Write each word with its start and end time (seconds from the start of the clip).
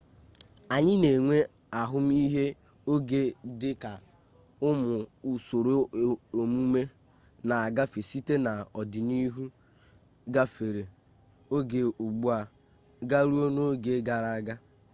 anyị 0.73 0.93
na-enwe 1.03 1.37
ahụmihe 1.81 2.45
oge 2.93 3.21
dị 3.59 3.71
ka 3.81 3.91
ụmụ 4.67 4.93
usoro 5.31 5.73
emume 6.39 6.81
na-agafe 7.47 7.99
site 8.09 8.35
n'ọdịnihu 8.45 9.43
gafere 10.33 10.83
oge 11.55 11.81
ugbu 12.05 12.27
a 12.37 12.39
garuo 13.09 13.45
n'oge 13.55 13.93
gara 14.07 14.29
aga 14.37 14.55